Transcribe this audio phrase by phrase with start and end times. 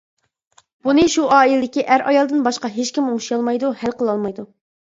[0.87, 4.49] بۇنى شۇ ئائىلىدىكى ئەر-ئايالدىن باشقا ھېچكىم ئوڭشىيالمايدۇ، ھەل قىلالمايدۇ!